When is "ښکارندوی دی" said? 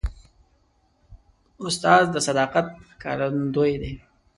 2.89-3.93